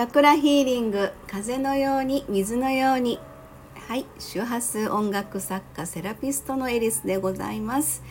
[0.00, 3.20] チャクラヒーリング風のように水のように。
[3.86, 8.02] はい周波数音楽作家セラピストのエリスでございます、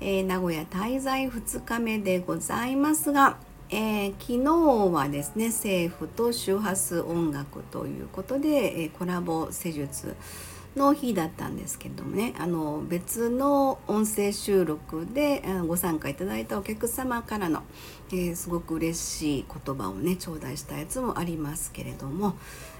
[0.00, 10.14] えー、名古屋滞在2日目でございますが、えー、昨日はですね政府と周波数音楽ということで、えー、コラボ施術
[10.76, 12.34] の日だったんですけれどもね。
[12.38, 17.62] あの別の音声収録でご参加いただいたお客様からの、
[18.10, 22.36] えー、すごく嬉しい言葉をね頂戴したやつもありますけれども、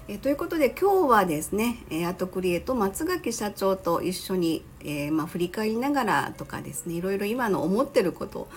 [0.07, 8.47] えー、ということで今日はですねアートクリエイト松垣社長と一緒に、えー、まあ、振り返りながらとかですねいろいろ今の思ってることを、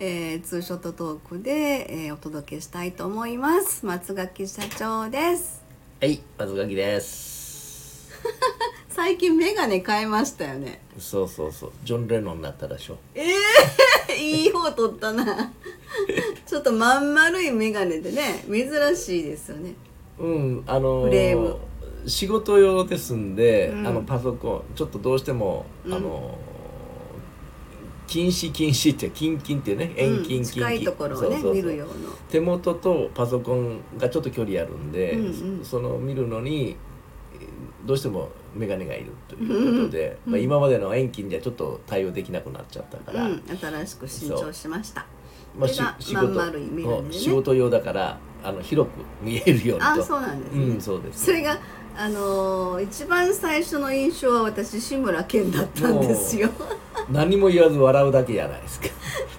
[0.00, 3.86] えー、ツーショットトークで、えお届けしたいと思います。
[3.86, 5.62] 松垣社長です。
[6.00, 8.08] はい松垣です
[9.02, 10.78] 最近眼鏡変えましたよね。
[10.98, 11.72] そうそうそう。
[11.84, 12.98] ジョン・レノンになったでしょ。
[13.14, 15.24] ええー、いい方取ったな。
[16.44, 19.72] ちょっとまん丸い眼鏡でね珍しいですよね。
[20.18, 21.56] うんあのー、
[22.06, 26.36] 仕事用ですんで、うん、あのパソコンちょっとどうしても、うん、あの
[28.06, 30.72] 禁止禁止ってキンキンってね遠近近、うん、近。
[30.72, 31.94] いところをね見るような
[32.28, 36.76] 手元とパソコンがちょっと距離あるんで、うんうん、その見るのに
[37.86, 45.06] どうしても眼鏡がいるということで、うん、まあ、今までの遠近ではちょっと対応できなくなっちゃったから、うん、新しく新調しました。
[45.58, 49.90] まあ、し仕事、ね、仕事用だからあの広く見えるようにと。
[49.90, 51.58] あそうなんです、ね、うん、そうです、それが
[51.96, 56.48] あのー、一番最初の印象は私志村けんだったんですよ
[57.10, 58.88] 何も言わず笑うだけじゃないですか。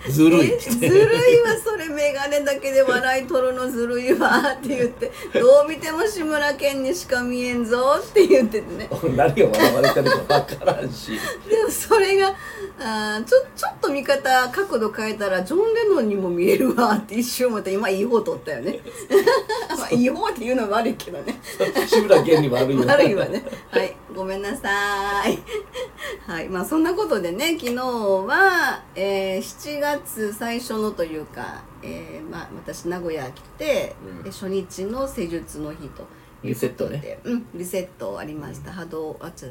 [0.10, 8.90] ずるいずるいわそれ眼鏡だけで笑い取るのずるいわって言ってどう見ても志村けんにしか見えんぞって言っててね。
[9.16, 11.12] 何を笑われてるか分からんし。
[11.48, 12.34] でもそれが
[12.80, 18.80] あちょちょっと見方角度変えたらジョン・レノンにも見えるわって一瞬思って今いい方取ったよね。
[19.78, 21.40] まあいい方って言うのは悪いけどね。
[21.88, 23.44] 志村けんに悪いわ悪いわね。
[23.70, 25.40] はいごめんなさい。
[26.28, 26.50] はい。
[26.50, 36.06] まあそんなことでね昨日は、えー、7月最初のというか、えーまあ、私名古屋来て、うん、初日の施術の日と
[36.44, 39.46] リセットね、うん、リセットありました、うん、波動あち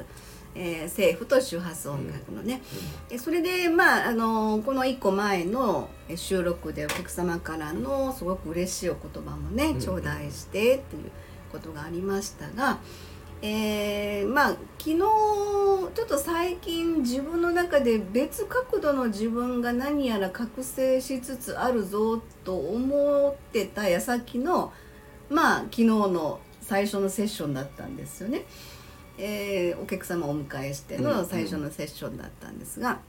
[0.52, 2.60] えー、政府と周波数音楽のね、
[3.10, 11.10] うん、それでまああのこの1個前の収録でお客様からのすごく嬉しいお言葉もね頂戴してっていう
[11.52, 12.78] ことがありましたが、
[13.42, 24.72] えー、まあ昨日ちょっと最近自分の中で別角度の自分が何やら覚醒しつつあるぞと思ってた矢先の
[25.30, 28.44] まあ昨日の最初のセッションだったんですよね。
[29.18, 33.00] えー、お客様をお迎えしての最初のセッションだったんですが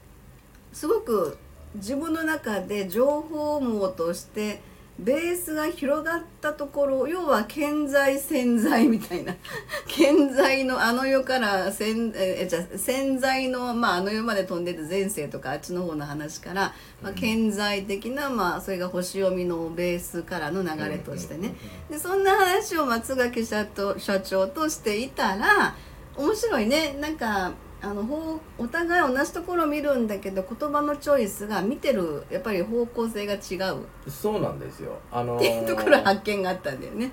[0.72, 1.38] すごく
[1.76, 4.60] 自分の中で情報網として
[4.98, 9.34] ベースが広がったところ要は健在潜在みたいな。
[9.88, 21.54] 健在のあの世から潜えじゃ潜在の、まあ、あの世まで飛んでて前世とかあっちの方の話から、まあ、健在的な、まあ、それが星読みのベースからの流れとしてね。
[21.90, 23.66] でそんな話を松垣社
[23.98, 25.74] 社長としていたら
[26.16, 26.96] 面白いね。
[27.00, 27.52] なんか
[27.84, 33.84] あのお互い同じところを見るんだけど言葉のチョイスが見てるやっぱり方向性が違う。
[34.08, 37.12] そうなんですよ、あのー、っていうところ発見があったんだよね。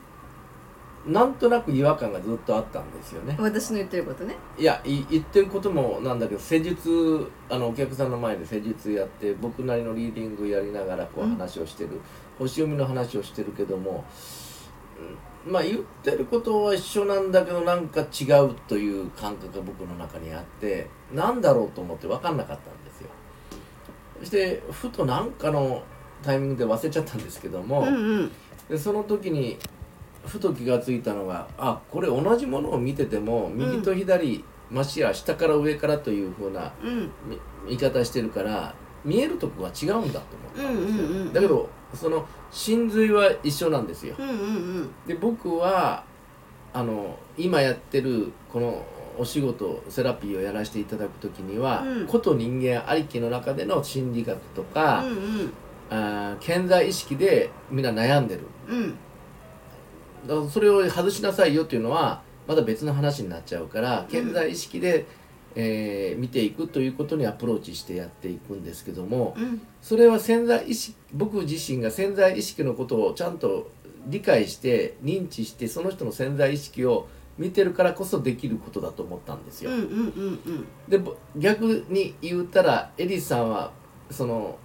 [1.07, 3.35] なんとなく違和感がずっとあったんですよね。
[3.39, 4.35] 私の言ってることね。
[4.59, 11.99] いやい言ってることもなんだけど施術あのお客さんの前で施術やって僕なりのリーディングやりながらこう話をしてる、うん、
[12.37, 14.48] 星読みの話をしてるけども、うん
[15.47, 23.09] まあ言ってることは一緒なんだけどなんか違うという感覚が僕の中にあってなんだろうと思って分かんなかったんですよ。
[24.19, 25.81] そしてふと何かの
[26.21, 28.31] タイミングで忘れちゃったんですけども、うんうん、
[28.67, 29.57] でその時に
[30.25, 36.73] ふと気が付いたのがあこれ同じものを見てても右と左、うん、ましや下から上からというふうな
[37.65, 44.37] 見方してるから見えるとこが違うんだと思ったんですよ、うんうんうん、だけどその真髄は一緒なんですよ、うんうんう
[44.81, 46.03] ん、で僕は
[46.73, 48.83] あの今やってるこの
[49.17, 55.51] お仕事セラピーをやらせていただく時には、うん、こと人間ありきの中での心理学とか、うんうん、
[55.89, 58.95] あ健在意識でみんな悩んでる、うん、
[60.25, 65.05] だからそれを外しなさいよっていうのはまだ別の話になっちゃうから健在意識で、
[65.55, 73.71] えー、見ていくということにアプローチしてやっていくんですけども、うん、それは潜在意識僕自身が潜在意識のことをちゃんと
[74.05, 77.07] 理解して認知してその人の潜在意識を
[77.37, 79.71] 見てるからこそできることだと思ったんですよ。
[80.87, 81.01] で
[81.37, 83.71] 逆に言ったらエリスさんは
[84.11, 84.57] その、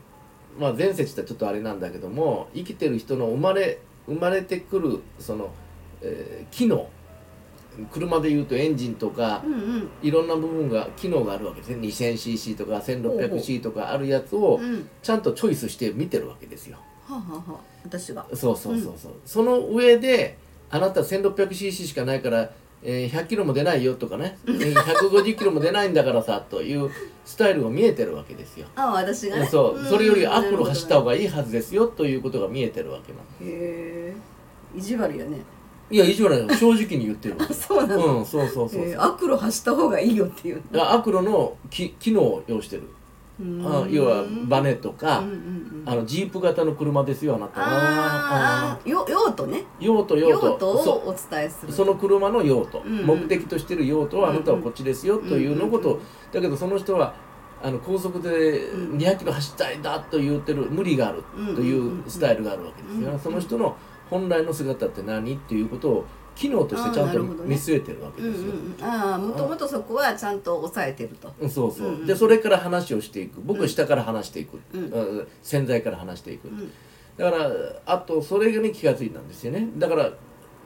[0.59, 5.51] まあ、前世ってちょっとあれなんだけども生きてる人の生まれ生まれてくるその
[6.03, 6.89] えー機能
[7.93, 9.89] 車でいうとエンジンとかうんうん。
[10.03, 11.77] いろんな部分が機能があるわけですね。
[11.89, 14.89] 2000cc とか 1600cc とかあるやつをうん。
[15.03, 16.79] ちゃんとチョイスして見てるわけですよ。
[17.07, 18.25] はあ、はあはあ、私が。
[18.35, 20.37] そうそうそうそう、その上で
[20.71, 22.51] あなた 1600cc しかないから、
[22.83, 26.91] えー100キロも出ないよとかね、えー150キロも出ないんだからさという
[27.25, 28.67] スタイルが見えてるわけですよ。
[28.77, 29.47] あ私がね。
[29.47, 29.85] そう。
[29.85, 30.71] それよりアクロなるほど。
[30.71, 34.15] 走った方がいいはずですよということが見えてるわけなのへえ
[34.77, 35.39] 意地悪やね
[35.91, 42.83] いや意地悪な正直に言ってる そうなの、うんそうそうそうえーアクロ走った方がいいよっていうアクロのき機能を要してる。
[43.65, 47.61] あ要はバネとか、うんうんうんあのジープ型の車ですよあなた。
[47.61, 49.65] はああよ用途ね。
[49.81, 51.73] 用途用用途をお伝えする。
[51.73, 53.07] うその車の用途、うんうん。
[53.07, 55.89] 目的としてる用途はあなたはこっちですよというのこと。
[55.91, 57.15] を、うんうんだけどその人は
[57.63, 58.99] あの高速でうん。
[58.99, 60.67] 200キロ走りたいんだと言ってる。
[60.71, 61.23] 無理がある
[61.55, 63.21] というスタイルがあるわけですよ、うんうん。
[63.21, 63.77] その人の
[64.15, 66.05] 本来の姿って何っていうことを
[66.37, 71.33] 機能としてちゃんと見据えてるわけうんですよ、ああもともとそこはちゃんと抑えてると。
[71.41, 73.41] うんそうそう、うんうんでそれから話をしていく。
[73.41, 74.85] 僕は下から話していく、うん。
[74.85, 75.29] うん。
[75.43, 76.71] 潜在から話していく、ん。
[77.17, 77.51] だから
[77.87, 79.69] あとそれに気が付いたんですよね。
[79.77, 80.11] だから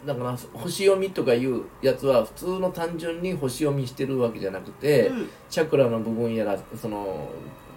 [0.07, 5.29] だから星読みとかいうやつは普通の単純に星読みしてるわけじゃなくて、うん。
[5.49, 7.29] チャクラの部分やらその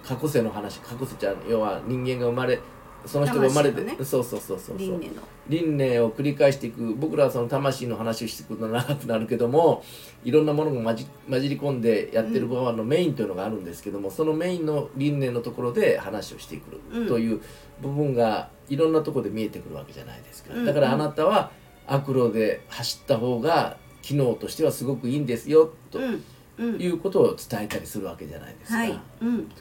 [0.03, 1.37] 過去世の話過去世ちゃん。
[1.49, 2.59] 要は人間が生まれ
[3.05, 4.77] その人が生まれて、ねそうそうそうそうそう。
[4.77, 5.21] 輪廻の。
[5.49, 9.83] 輪廻を繰り返していく僕らはその魂の話をしていくと長くなるけども
[10.23, 17.41] いろんなものが混じ混じり込んでやってる側のメインというのがあるんですけども、そのメインの輪廻のところで話をしてくうんるという
[17.81, 20.65] 部分がいろんなところで見えてくるわけじゃないですか、うん。
[20.65, 21.51] だからあなたは
[21.87, 25.99] 悪路で走った方が機能としてはすごくいいんですよと。
[25.99, 26.23] うんうん
[26.59, 28.77] いうことを伝えたりするわけじゃないですか。
[28.77, 28.99] はい。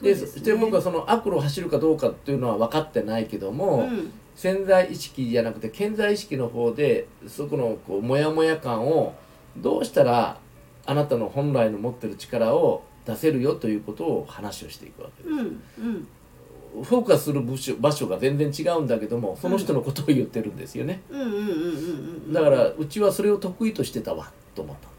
[0.01, 4.11] でそして僕はその悪路を走るかどうかっていうのは分かってないけども、うん。
[4.35, 9.13] 潜在意識じゃなくて潜在意識の方でそこのこうモヤモヤ感を
[9.57, 10.37] どうしたら
[10.85, 15.33] あなたの本来の持ってる力を出せるよということを話をしていくわけです。
[15.33, 15.39] うん。
[15.39, 16.07] うん。
[16.83, 21.01] フォーカスする部署場所が全然違うんだけどもその人のことを言ってるんですよね。
[22.31, 24.90] だからうちはそれを得意としてたわと思った。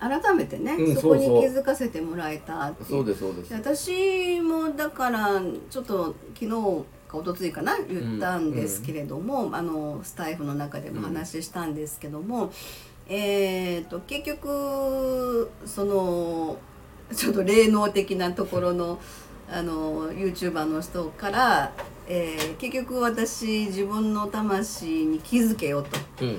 [0.00, 3.52] 改めてね、うんそこに気づかせてもらえたそうですそうです。
[3.52, 12.50] 私もだからちょっと昨日か一昨日かな言ったんですけれども、あのスタイフの中でも話したんですけども、
[13.08, 16.56] えー、と結局その
[17.14, 18.98] ちょっと霊能的なところの
[19.52, 21.72] あの YouTuber の人から、
[22.08, 26.24] えー結局私自分の魂に気づけよと。
[26.24, 26.38] うん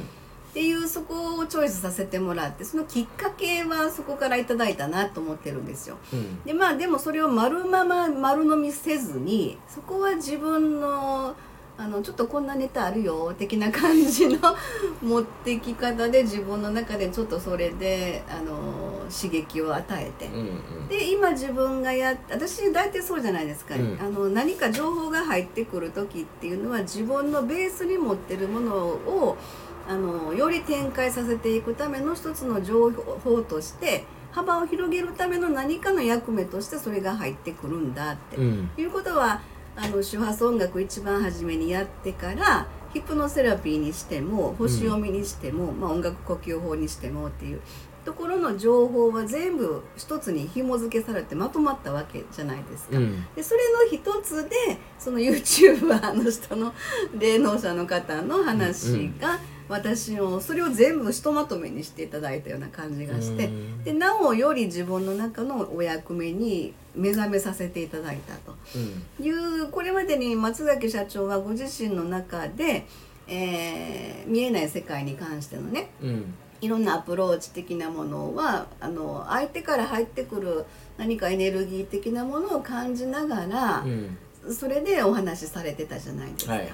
[0.52, 5.98] っていうそこをチョイスさせてもらってそのきっかけはそこからいただいたなと思ってるんですよ。
[6.12, 11.36] うんでまあでもそれを丸まま丸飲みせずにそこは自分の
[11.78, 14.38] あのちょっとこんなネタあるよ的な感じの
[15.02, 20.26] 持ってき方で自分の中でちょっとそれであの刺激を与えて。
[20.34, 29.38] うんうんで今自分がやっ私大体そうじゃないですか、うんあの何か情報が入ってくる時っていうのは自分のベースに持ってるものを
[29.88, 38.72] あのより展開させていくための一つの情報として幅を広げるための何かの役目としてそれが入ってくるんだって、うん。
[38.78, 39.42] いうことは
[39.76, 47.62] あの周波数音楽一番初めにやってからヒプノセラピーにしても星読みにしても、まあ、音楽呼吸法にしてもっていう
[48.04, 52.98] ところの情報は全部一つに紐付けされてまとまったわけじゃないですか。
[52.98, 53.26] うん。
[53.36, 54.56] でそれの一つで
[54.98, 56.74] その YouTuber の人の
[57.18, 59.40] 霊能者の方の話が、
[59.72, 63.84] 私をそれを全部ひとまとめにしていただいたような感じがして、うん。
[63.86, 68.56] でなおより自分の中のお役目に目覚めさせていただいたと。
[68.76, 69.26] うん。
[69.26, 72.86] いうこれまでに松崎社長はご自身の中で、
[73.28, 76.34] えー見えない世界に関してのねうん。
[76.60, 80.66] いろんなアプローチ的なものはあの相手から入ってくる
[80.98, 84.18] 何かエネルギー的なものを感じながらう、ん。
[84.54, 86.54] それでお話しされてたじゃないですか。
[86.54, 86.72] はいはい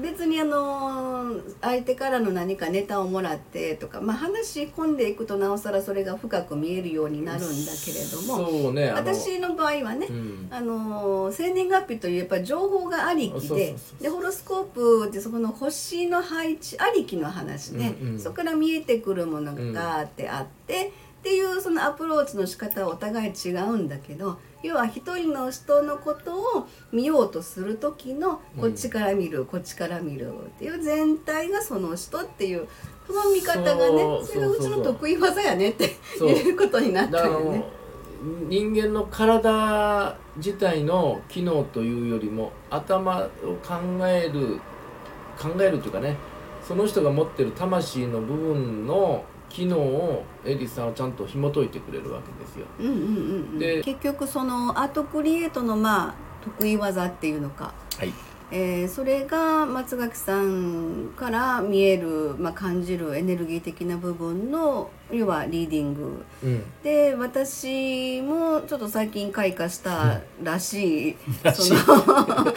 [0.00, 10.48] 別にあの相手からの何かネタをもらってとか、まあ、話し込んでいくとなおさらそれが深く見えるようになるんだけれどもね私の場合はね、うん。
[10.50, 18.20] あの生年月日というやっぱり情報がありきででホロスコープってそこの星の配置ありきの話で、うんうん。
[18.20, 32.66] そこから見えてくるものがあってあって、っていうそのアプローチの仕方はお互い違うんだけど要は一人の人のことを見ようとする時のこっちから見る、こっちから見るっていう全体がその人っていう
[33.06, 37.64] この見方がねそれがうちの得意技やねっていうことになったよね。
[38.48, 43.28] 人間の体自体の機能というよりも頭を
[43.64, 44.60] 考える
[45.38, 46.16] 考えるというかね
[46.66, 52.66] その人が持ってる魂の部分の機能をエリスさんはちゃんと紐解いてくれるわけですよ。
[52.78, 53.58] うんうんうんうん。
[53.58, 56.14] で結局そのアートクリエイトのまあ
[56.44, 58.12] 得意技っていうのか、はい、
[58.50, 66.24] えーそれが松垣さんから見える、まあ、感じるエネルギー的な部分の要はリーディング。
[66.42, 71.16] うん、で私もちょっと最近開花したらしい。
[71.42, 71.76] らしい。
[71.76, 72.04] その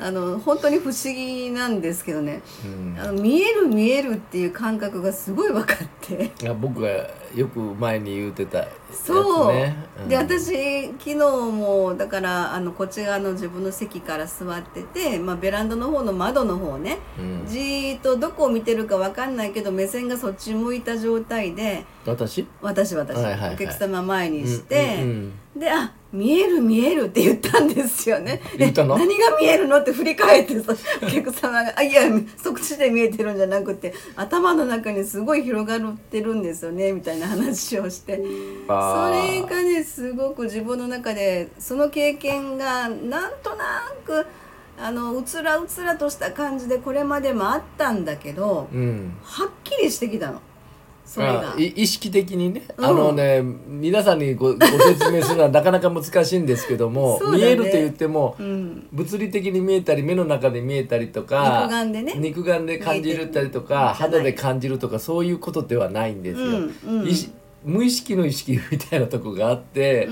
[0.00, 2.40] あの本当に不思議なんですけどね。
[2.64, 3.00] うん。
[3.00, 6.88] あの見える見えるっていう感覚がすごい分かっていや僕が
[7.34, 9.76] よく前に言うてたやつそう、ね。
[10.02, 10.08] うん。
[10.08, 16.98] で私昨日もだからあのこっち側の自分の席から座ってて、まあ、ベランダの方の窓の方ね。
[17.18, 17.46] うん。
[17.46, 22.46] じーっとどこを見てるか分かんないけど目線がそっち向いた状態で私？
[22.62, 23.54] 私私、はいはいはい。
[23.54, 28.40] お客様前にして、うんうんで「あ見える見える」って言ったんですよね。
[28.56, 28.96] 言ったの？
[28.96, 32.02] え何が見えるのって振り返ってさお客様が「あいや
[32.42, 38.16] そっちで見えてるんじゃなくて頭の中にすごい広がってるんですよね」みたいな話をして。
[38.16, 44.24] それがねすごく自分の中でその経験がなんとなく
[44.80, 49.12] あのうつらうつらとした感じでこれまでもあったんだけどうん。
[49.24, 50.40] はっきりしてきたの
[51.08, 52.84] それが意識的にね、うん。
[52.84, 57.38] あのね皆さんにごご説明するのはなかなか難しいんですけども、 ね。
[57.38, 62.14] 見えると言ってもうん、物理的に見えたり目の中で見えたりとか肉眼でね。
[62.18, 67.08] 肉眼で感じるたりとか肌で感じるとかそういうことではないんですよ、うん
[67.64, 70.08] 無意識の意識みたいなとこがあって、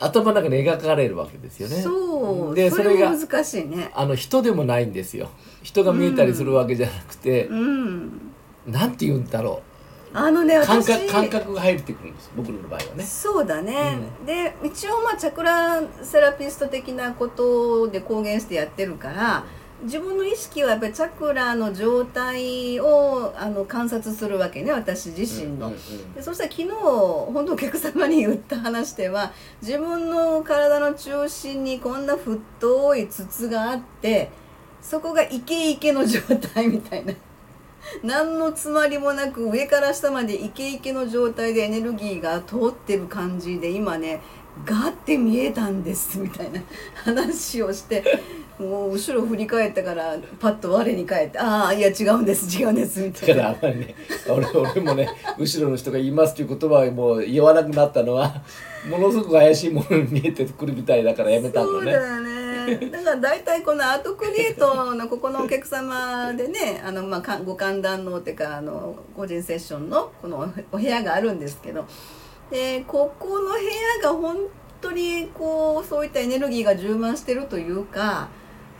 [0.00, 1.76] 頭の中に描かれるわけですよね。
[1.76, 2.54] そう。
[2.54, 3.90] でそれが難しいね。
[3.94, 5.30] あの人でもないんですよ。
[5.62, 8.27] 人が見えたりするわけじゃなくてう、ん
[8.68, 9.62] なんて言うんだろ
[10.12, 13.04] あのねう感私覚感覚が入ってくるんです僕の場合はね。
[13.04, 19.44] そうだね、で一応まあチャクラセラピスト的なことで公言してやってるから
[19.82, 25.68] 自分の意識はやっぱりチャクラの状態をあの観察するわけね私自身の。
[25.68, 34.30] うんうんうんでそしたら昨日本当お客様に言った話では自分の体の中心にこんな太い筒があって
[34.80, 36.20] そこがイケイケの状
[36.54, 37.12] 態みたいな
[38.02, 44.20] 何の詰まりもなく上から下までイケイケの状態でエネルギーが通ってる感じで今ね
[44.64, 46.60] ガーって見えたんですみたいな
[46.94, 48.02] 話をして
[48.58, 53.94] もう後ろ振り返ったからパッと我に返って「ああいや違うんです違うんです」みただかいならあんまりね
[54.28, 55.08] 俺俺もね
[55.38, 58.42] 後ろの人が言いますという言葉をもう言わなくなったのは
[58.90, 62.37] ものすごく怪しいものに見えてくるみたいだからやめたんそうだね。
[62.66, 62.90] だよね。
[62.90, 71.86] だから大体このアートクリエイトのここのお客様でねあの、まあか、ご歓談のっていうかあの個人セッションのこのお部屋があるんですけど
[72.50, 73.58] でここの部
[74.02, 74.36] 屋が本
[74.80, 78.28] 当にこうそういったエネルギーが充満してるというか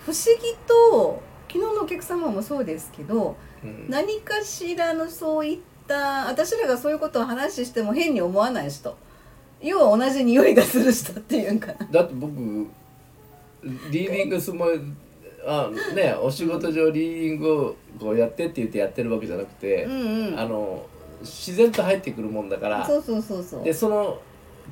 [0.04, 3.86] 不思議と昨日のお客様もそうですけどうん。
[3.88, 8.96] 何かしらのそういった私らがそういうことを話しても変に思わない人。
[9.60, 11.72] 要は同じ匂いがする人っていうんか。
[11.72, 11.88] な。
[11.90, 12.66] だって僕
[13.62, 14.66] リーディングすも
[15.46, 20.38] あねお仕事上リーディングをこうやってって言ってやってるわけじゃなくて、うんうん。
[20.38, 20.84] あの
[21.20, 23.64] 自然と入ってくるもんだからそうそうそうそう。
[23.64, 24.20] でその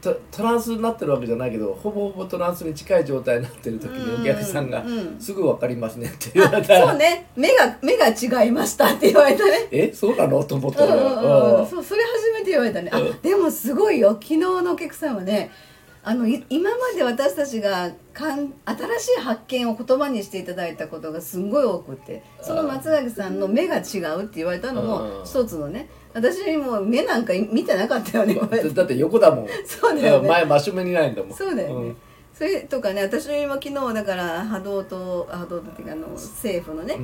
[0.01, 4.99] トトランスになってるわけじゃないけどほぼほぼトランスに近い状態になってる時にお客さんがうん。
[4.99, 7.27] うん「すぐ分かりますね」って言わあれたらそうね。
[7.35, 11.03] 目が目が違いましたって言われたね「えそうなの?」と思ったうんうんうん。
[11.03, 12.91] のそうそれ初めて言われたね。
[12.93, 13.21] あうん。
[13.23, 14.11] でもすごいよ。
[14.11, 15.51] 昨日のお客さんはね
[16.09, 24.89] あのい今まで私たちがかん新しい発見を言葉にしていただいたことがすんごい多くてその松垣さんの目が違うって言われたのうん。
[24.89, 25.89] も一つのね。
[26.15, 29.47] 私も目なんか見てなかったよねだだって横だもん。
[29.67, 30.29] そうだよね。
[30.29, 31.37] 前真正面にないんだもん。
[31.37, 31.97] そうだよね、ん
[32.37, 36.99] それとかね私も昨日だから波動と波動とっていうかあの政府のね、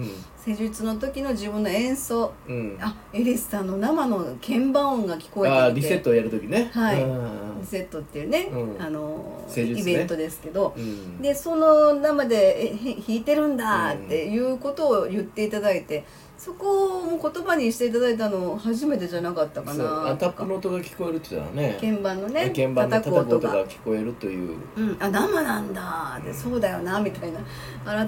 [0.44, 2.34] 施術の時の自分の演奏。
[2.46, 2.54] うん。
[2.54, 6.70] うんあエリスさんの生の鍵盤音が聞こえてあーリセットをやるときね。
[6.74, 7.02] はい。
[7.02, 7.60] うん。
[7.60, 8.82] リセットっていうね、うん。
[8.82, 9.62] あのね。
[9.62, 11.22] イベントですけど、うん。
[11.22, 12.74] でその生で
[13.06, 16.04] 弾いてるんだっていうことを言っていただいて
[16.44, 23.64] そこも言葉にしていただいたの初めてじゃなかったかなタップの音が聞こえるって言ったらね鍵盤のね鍵盤の叩く音が。
[23.64, 24.58] 聞こえるという。
[24.76, 27.38] うん、あ生なんだでそうだよなみたいな。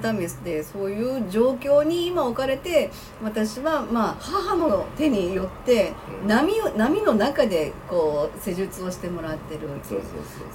[0.01, 2.91] 改めてそういう状況に今置かれて
[3.23, 6.27] 私はまあ母の手によってうん。
[6.27, 9.61] 波を波の中でこう施術をしてもらってる。
[9.85, 10.09] そうそう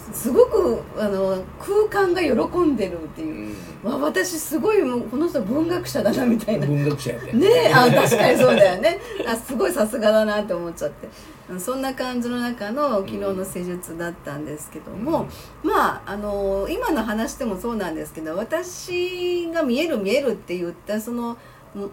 [0.05, 3.55] そうすごくあの空間が喜んでるっていう。
[3.86, 6.67] う、わ私すごいもうこの人文学者だなみたいん、な。
[6.67, 8.99] 文学者やでねえあ確かにそうだよね。
[9.27, 11.07] あすごいさすがだなって思っちゃって。
[11.49, 15.27] うんそんな感じの中の昨日の施術だったんですけども、
[15.63, 21.38] まああの今の話でもそうなんですけど私が見える見えるって言ったその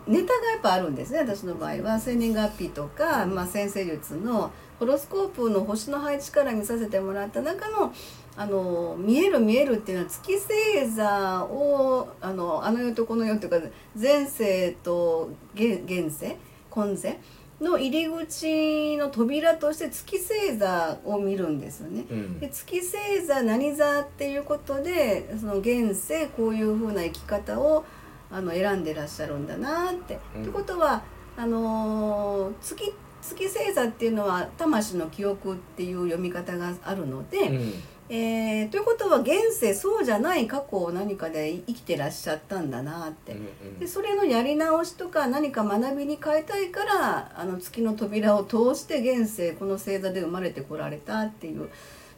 [0.07, 1.99] ネタがやっぱあるんですね私の場合は。
[1.99, 7.93] 生年月日とか、まあ、先生術のホロスコープの星の配置から見させてもらった中の
[8.39, 16.37] あの見える見えるっていうのは月星座をあのあの世とこの世っていうか前世と現現世
[16.71, 17.19] 今世
[17.61, 22.05] の入り口の扉として月星座を見るんですよね。
[22.11, 27.85] うんで月星座何座っていうことでその現世こういう風な生き方を
[28.31, 30.19] あの選んでらっしゃるんだなって。
[30.35, 31.03] うんってことは
[31.39, 37.73] あのー月月星座っていうのは魂の記憶っていう読み方があるので、うん
[38.09, 43.33] えーということは現世そうじゃない過去を何かで生きてらっしゃったんだなって。
[43.33, 51.69] うんでそれのやり直しとか何か学びに変えたいからあの月の扉を通して現世この星座で生まれてこられたっていう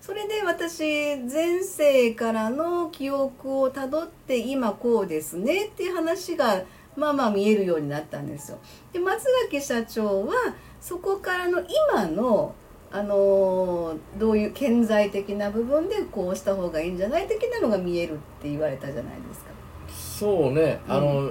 [0.00, 6.62] それで私前世からの記憶をたどって今こうですねっていう話が
[6.97, 8.59] まあまあ見えるようになったんですよ。
[8.92, 10.35] で松垣社長は
[10.80, 11.61] そこからの
[11.92, 12.54] 今の
[12.90, 19.50] あのどういう顕在的な部分でこうした方がいいんじゃない的なのが見えるって言われたじゃないですか。
[19.88, 20.80] そうね。
[20.88, 21.30] あの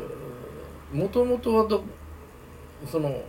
[0.93, 1.83] もともとはど
[2.85, 3.21] その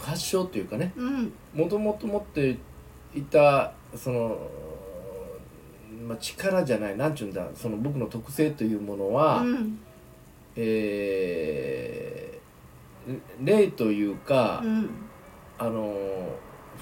[0.00, 0.92] 発祥っていうかね。
[0.96, 1.32] うん。
[1.54, 2.58] もともと持って
[3.14, 4.36] いたその、
[6.06, 9.78] まあ、力じゃないなんちゅうんだその僕の特性というものは、うん。
[10.56, 12.34] えー
[13.42, 14.90] 霊というか、うん。
[15.58, 15.94] あの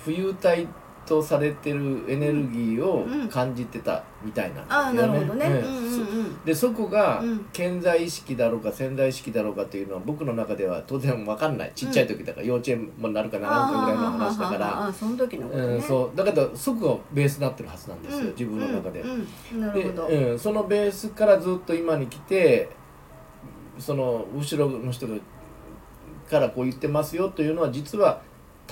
[0.05, 0.67] 浮遊体
[1.05, 3.29] とされてるエネルギーをうん。
[3.29, 4.93] 感じてたみたいな。
[4.93, 5.47] んですよね。
[5.47, 5.55] うん。
[5.55, 6.45] うんうん。
[6.45, 7.47] でそこがうん。
[7.53, 11.73] 健在意識だろうか潜在意識だろうかというのは僕の中では当然分かんない。
[11.75, 13.95] ちっちゃい時だから、幼稚園もなるかならんかぐら。
[13.95, 15.65] いの話だから、その時のことね。
[15.75, 16.17] うん、そう。
[16.17, 18.27] だけどそこがベースになってるはずなんですよ、うん。
[18.31, 19.03] 自分の中で。
[19.03, 22.69] でそのベースからずっと今に来て
[23.79, 25.17] その後ろの人が
[26.31, 28.23] からこう言ってますよというのは実は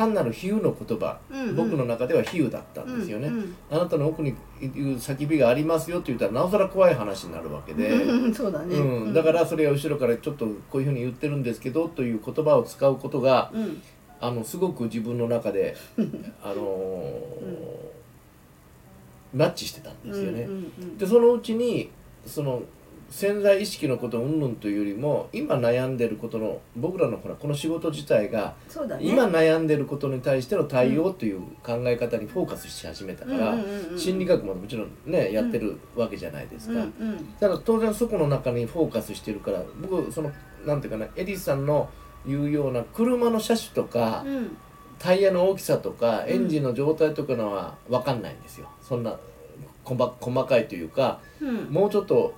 [0.01, 3.29] 単なる比喩の言葉、うんうん僕の中では比喩だったんですよね。
[3.29, 7.91] うんあなたの奥にいう叫びがありますよと言ったらなおさら怖い話になるわけで。
[7.91, 8.77] うんそうだね。
[8.77, 13.83] うん、だからそれが後ろからちょっとこういうふうに言ってるんですけどという言葉を使うことがうん
[14.21, 15.77] あのすごく自分の中で、
[16.43, 17.91] あのー
[19.33, 20.43] マッチしてたんですよね。
[20.43, 21.91] うんうんうんでそのうちに
[22.27, 22.63] その
[23.11, 28.55] 潜在意識のこと云々というよりも今悩んでることの僕らのほらこの仕事自体が
[28.99, 28.99] ね。
[29.01, 36.75] 今悩んでることに対しての対応という考え方にフォーカスし始めたから、うんうんうんうん心理学ももちろんねやってるわけじゃないですか。
[36.75, 37.25] うんうん。
[37.41, 40.31] ただ当然そこの中にフォーカスしてるから僕その
[40.65, 41.91] なんていうかなエリスさんの
[42.25, 44.57] 言うような車の車種とか、うん。
[44.99, 46.31] タイヤの大きさとかうん。
[46.31, 48.69] エンジンの状態とかのは分かんないんですよ。
[48.81, 49.19] そんな
[49.85, 51.65] 細細かいというかうん。
[51.71, 52.35] もうちょっと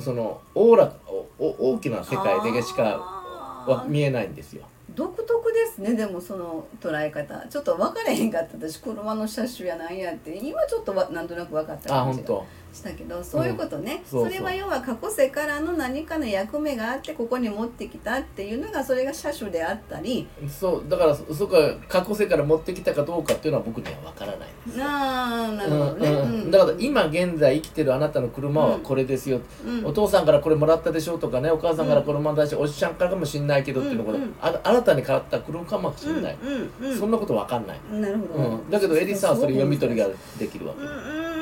[0.00, 4.66] そのおおらおお大きな世界でしかは見えないんですよ。
[4.94, 7.46] 独特ですねでもその捉え方。
[7.48, 10.36] ちょっと分かれへんかった私車の車種やなんやって。
[10.36, 12.44] 今ちょっとわなんとなく分かったあ本当
[12.74, 14.32] したけどそういうことね、そうそう。
[14.32, 20.26] れは要は過去世からの何かの役目があってここに持ってきたっていうのがそれが車種であったり。
[20.48, 20.88] そう。
[20.88, 24.78] だからそそこが過去世から持ってきたかどうかっていうのは僕には分からないんです。
[24.78, 24.84] よ。
[24.84, 29.86] なあなるほどね、うんうんだから今現在生きてるあなたの車はこれですよ、うん。
[29.86, 40.06] お父さんからこれもらったでしょとかねお母さんからこれもらったでしょ、おっちゃんからかもしんないけどっていうのが、うんうんあ新たに変わった車かもしんない、うんうんそんなこと分かんない、うんなるほど、うん、だけどエリさんはそれ読み取りが
[40.38, 40.90] できるわけ、うんう
[41.30, 41.34] ん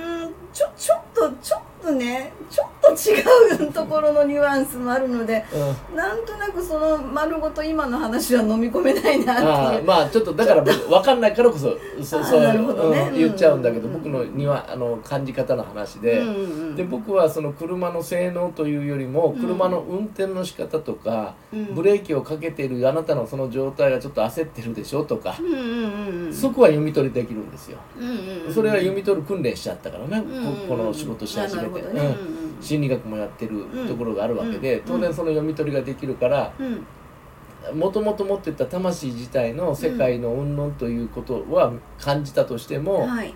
[0.52, 0.91] ちょちょっ
[1.30, 5.44] とちょっとねちょっ違うところのニュアンスもあるので
[5.90, 5.96] うん。
[5.96, 9.82] なんとなくその丸ごと今の話は飲み込めないなあっていう。
[9.82, 13.10] あまあちょっとだから僕分かんないからこそそあそうなるほどね。
[13.12, 16.38] うん言っちゃうんだけど、うん僕のにはあの感じ方の話で、うんうんう
[16.72, 16.76] ん。
[16.76, 19.40] で僕はその車の性能というよりもうん。
[19.40, 21.74] 車の運転の仕方とか、うん。
[21.74, 26.34] ブレーキをかけているあなたのその状態がちょっと焦ってるでしょとか、うんうんうんうん。
[26.34, 27.78] そこは読み取りできるんですよ。
[27.98, 30.56] うんうんうんそれは読み取る訓練しちゃったからね、うんうんうん。
[30.56, 32.16] ここの仕事し始めて、あなるほどね。
[32.20, 34.84] うんうん心理学もやってるところがあるわけで、うん。
[34.86, 37.78] 当然その読み取りができるからうん。
[37.78, 43.34] もともと持ってた魂自体の世界の云々ということは感じたとしても、はい。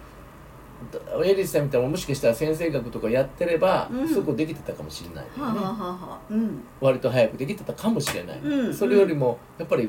[1.24, 4.08] エリスさんみたいなもしかしたら先生学とかやってれば、うん。
[4.08, 5.72] そこできてたかもしれないよね、はあ、はあ
[6.12, 6.60] はうん。
[6.80, 8.74] 割と早くできてたかもしれない、うん。
[8.74, 9.88] それよりもやっぱり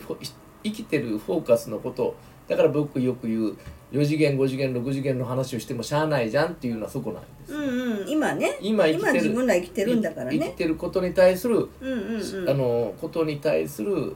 [0.64, 2.16] 生きてるフォーカスのこと
[2.48, 3.58] だから僕よく言う
[3.92, 8.10] 4次元5次元6次元の話をしてもしゃあないじゃんっていうのはそこなんです、うんうん。
[8.10, 8.58] 今ね。
[8.62, 12.50] 今生きてる今自分ら生きてるんだから生きねてることに対する、うんうんうん。
[12.50, 14.16] あのことに対する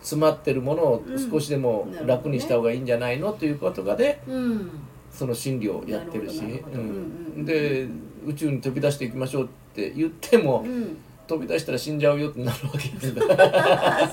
[0.00, 4.70] 詰まってるものを少しでもうん楽にした方がいいんじゃないのということがでうん。
[5.10, 6.42] その心理をやってるし。
[6.42, 6.80] なるるううん
[7.36, 7.44] うんん。
[7.46, 7.88] で
[8.26, 10.96] 宇宙に飛び出していきましょうって言ってもうん
[11.30, 14.08] 飛び出したら死んじゃうよってなるわけですから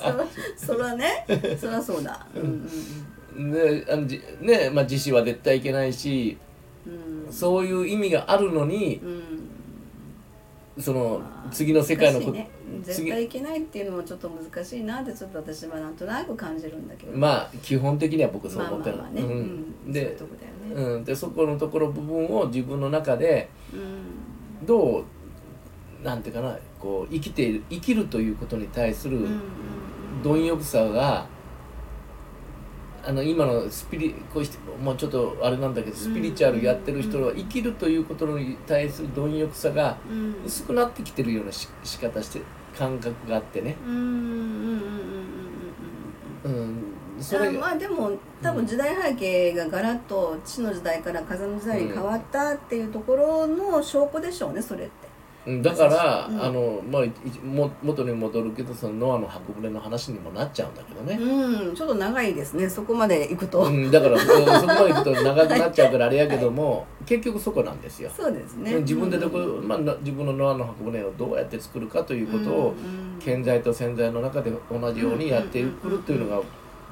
[0.56, 1.26] そそらね。
[1.60, 2.28] そらそうだ。
[2.36, 6.38] うんうんであのじねまあ自死は絶対いけないし
[6.86, 7.34] うん。
[7.34, 10.82] そういう意味があるのにうん。
[10.82, 12.50] そのまあ次の世界のこ難しいね。
[12.84, 17.18] 絶対いけないっていうのもちょっと難しいなってちょっと私はなんとなく感じるんだけど。
[17.18, 18.98] まあ基本的には僕そうまあ思ってる。
[18.98, 19.32] まあまあね、ううん。
[19.32, 24.66] ん、そういうでとこだよね、うん、でそこのところ部分を自分の中でうん。
[24.66, 25.04] どう
[26.04, 29.28] なんていうかなこう生きている生きるということに対する
[30.24, 31.28] 貪欲さが、
[33.06, 39.98] あの今のスピリこうもうちょっとあれなんだけどスピリチュアルやってる人は生きるということに対する貪欲さが
[40.46, 42.42] 薄くなってきてるようなし仕方して
[42.78, 43.78] 感覚があってね。
[47.20, 48.12] それまあでも
[48.44, 55.07] 多分時代背景がガラッと地の時代から風の時代に変わったっていうところの証拠でしょうねそれって。
[55.48, 56.44] うんだから、うん。
[56.44, 57.12] あのまあい
[57.44, 63.64] も元に戻るけどそのノアの箱舟の話にもなっちゃうんだけどね、うんちょっと長いですねそこまで行くと。
[63.64, 68.12] うん、だからそそこまで行くと長くなっちゃうからあれやけども、結局そこなんですよ。
[68.16, 68.76] そうですね。
[68.82, 76.42] 自分でどこ、うんまあ、な自分のノアの箱舟をどうやって作るかということを、うん健在と潜在の中で同じようにやってくるというのが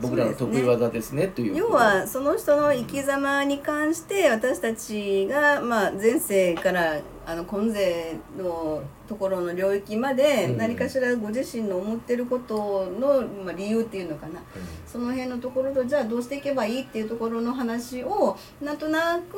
[0.02, 10.58] 僕らの得意技ですねという要はその人の生き様に関して私たちが、まあ、前世からあの今世のところの領域までうん。
[10.58, 14.42] 何かしらご自身の思ってることの、まあ、理由っていうのかな。
[14.86, 19.38] その辺のところとじゃあどうしていけばいいっていうところの話をなんとなく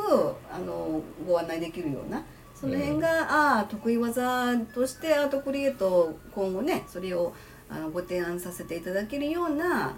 [0.51, 2.23] あのご案内できるような。
[2.59, 7.31] その辺が、ああ得意技としてアートクリエイト今後ねそれを
[7.69, 9.93] あのご提案させていただけるようなあの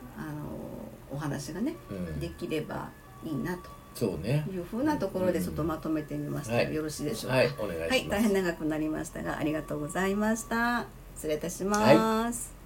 [1.10, 1.76] お話がね
[2.20, 2.90] できれば
[3.24, 4.46] いいなとそうね。
[4.50, 7.38] いうふうなところでちょっとまとめてみました、はいよろしいでしょうか？
[7.38, 7.50] はい。
[7.60, 10.86] お願いします、はい、大変長くなりましたがありがとうございました。
[11.16, 12.59] 失礼いたします。